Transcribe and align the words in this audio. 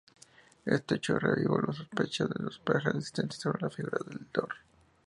Este 0.65 0.95
hecho 0.95 1.19
reavivó 1.19 1.61
las 1.61 1.75
sospechas 1.77 2.27
de 2.29 2.43
dopaje 2.45 2.89
existentes 2.89 3.39
sobre 3.39 3.61
la 3.61 3.69
figura 3.69 3.99
del 4.07 4.17
Dr. 4.33 4.49